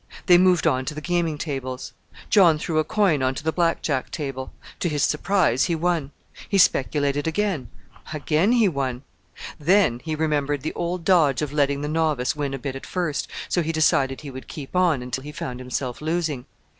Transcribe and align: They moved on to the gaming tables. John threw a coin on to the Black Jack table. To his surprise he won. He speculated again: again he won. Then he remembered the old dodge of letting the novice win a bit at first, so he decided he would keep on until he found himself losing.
They 0.25 0.39
moved 0.39 0.65
on 0.65 0.83
to 0.85 0.95
the 0.95 0.99
gaming 0.99 1.37
tables. 1.37 1.93
John 2.31 2.57
threw 2.57 2.79
a 2.79 2.83
coin 2.83 3.21
on 3.21 3.35
to 3.35 3.43
the 3.43 3.51
Black 3.51 3.83
Jack 3.83 4.09
table. 4.09 4.51
To 4.79 4.89
his 4.89 5.03
surprise 5.03 5.65
he 5.65 5.75
won. 5.75 6.09
He 6.49 6.57
speculated 6.57 7.27
again: 7.27 7.69
again 8.11 8.53
he 8.53 8.67
won. 8.67 9.03
Then 9.59 10.01
he 10.03 10.15
remembered 10.15 10.63
the 10.63 10.73
old 10.73 11.05
dodge 11.05 11.43
of 11.43 11.53
letting 11.53 11.81
the 11.81 11.87
novice 11.87 12.35
win 12.35 12.55
a 12.55 12.57
bit 12.57 12.75
at 12.75 12.87
first, 12.87 13.27
so 13.47 13.61
he 13.61 13.71
decided 13.71 14.21
he 14.21 14.31
would 14.31 14.47
keep 14.47 14.75
on 14.75 15.03
until 15.03 15.23
he 15.23 15.31
found 15.31 15.59
himself 15.59 16.01
losing. 16.01 16.47